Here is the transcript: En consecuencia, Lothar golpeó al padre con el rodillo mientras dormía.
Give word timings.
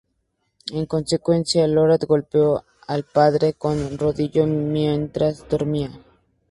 En 0.71 0.87
consecuencia, 0.87 1.67
Lothar 1.67 2.07
golpeó 2.07 2.65
al 2.87 3.03
padre 3.03 3.53
con 3.53 3.77
el 3.77 3.99
rodillo 3.99 4.47
mientras 4.47 5.47
dormía. 5.47 5.91